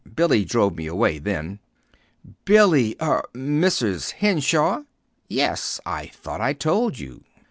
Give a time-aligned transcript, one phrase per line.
[0.15, 1.59] Billy drove me away, then."
[2.43, 2.95] "Billy!
[2.99, 4.13] er Mrs.
[4.13, 4.81] Henshaw?"
[5.27, 5.79] "Yes.
[5.85, 7.23] I thought I told you.